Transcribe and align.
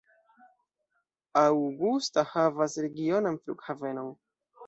Augusta 1.41 2.25
havas 2.31 2.79
regionan 2.87 3.39
flughavenon. 3.43 4.09